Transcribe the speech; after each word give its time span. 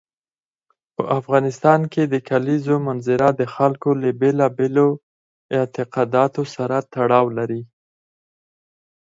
په 0.95 1.03
افغانستان 1.19 1.81
کې 1.93 2.03
د 2.07 2.15
کلیزو 2.29 2.75
منظره 2.87 3.27
د 3.39 3.41
خلکو 3.55 3.89
له 4.01 4.09
بېلابېلو 4.21 4.87
اعتقاداتو 5.57 6.43
سره 6.55 6.77
تړاو 6.93 7.25
لري. 7.37 7.61